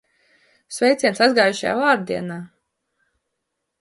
[0.77, 2.39] Sveiciens aizgājušajā vārda dienā!